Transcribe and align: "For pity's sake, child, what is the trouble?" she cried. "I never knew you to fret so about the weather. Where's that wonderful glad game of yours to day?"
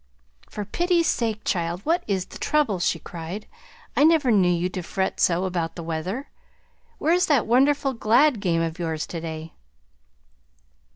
"For 0.49 0.65
pity's 0.65 1.05
sake, 1.05 1.41
child, 1.45 1.81
what 1.83 2.03
is 2.07 2.25
the 2.25 2.39
trouble?" 2.39 2.79
she 2.79 2.97
cried. 2.97 3.45
"I 3.95 4.03
never 4.03 4.31
knew 4.31 4.49
you 4.49 4.67
to 4.69 4.81
fret 4.81 5.19
so 5.19 5.45
about 5.45 5.75
the 5.75 5.83
weather. 5.83 6.31
Where's 6.97 7.27
that 7.27 7.45
wonderful 7.45 7.93
glad 7.93 8.39
game 8.39 8.61
of 8.63 8.79
yours 8.79 9.05
to 9.05 9.21
day?" 9.21 9.53